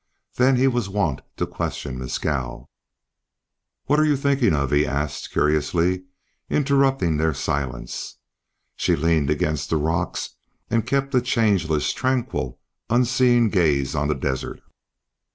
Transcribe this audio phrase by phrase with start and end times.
[0.37, 2.71] Then he was wont to question Mescal.
[3.85, 6.05] "What are you thinking of?" he asked, curiously,
[6.49, 8.17] interrupting their silence.
[8.75, 10.37] She leaned against the rocks
[10.71, 12.57] and kept a changeless, tranquil,
[12.89, 14.61] unseeing gaze on the desert.